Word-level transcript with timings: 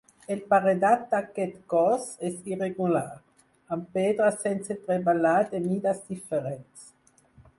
El 0.35 0.39
paredat 0.51 1.01
d'aquest 1.09 1.59
cos 1.73 2.05
és 2.29 2.39
irregular, 2.53 3.05
amb 3.77 3.85
pedra 3.99 4.31
sense 4.45 4.77
treballar 4.89 5.37
de 5.53 5.63
mides 5.67 6.01
diferents. 6.15 6.89